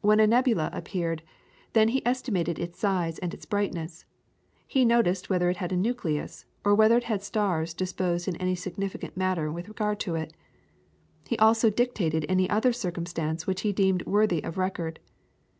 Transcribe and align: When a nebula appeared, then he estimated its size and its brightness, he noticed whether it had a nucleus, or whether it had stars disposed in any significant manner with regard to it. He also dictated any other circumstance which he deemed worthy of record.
When 0.00 0.18
a 0.18 0.26
nebula 0.26 0.68
appeared, 0.72 1.22
then 1.74 1.90
he 1.90 2.02
estimated 2.04 2.58
its 2.58 2.76
size 2.76 3.20
and 3.20 3.32
its 3.32 3.46
brightness, 3.46 4.04
he 4.66 4.84
noticed 4.84 5.30
whether 5.30 5.48
it 5.48 5.58
had 5.58 5.70
a 5.70 5.76
nucleus, 5.76 6.44
or 6.64 6.74
whether 6.74 6.96
it 6.96 7.04
had 7.04 7.22
stars 7.22 7.72
disposed 7.72 8.26
in 8.26 8.34
any 8.38 8.56
significant 8.56 9.16
manner 9.16 9.48
with 9.52 9.68
regard 9.68 10.00
to 10.00 10.16
it. 10.16 10.32
He 11.28 11.38
also 11.38 11.70
dictated 11.70 12.26
any 12.28 12.50
other 12.50 12.72
circumstance 12.72 13.46
which 13.46 13.60
he 13.60 13.70
deemed 13.72 14.06
worthy 14.06 14.42
of 14.42 14.58
record. 14.58 14.98